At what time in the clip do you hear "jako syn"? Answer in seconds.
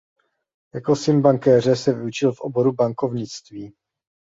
0.75-1.21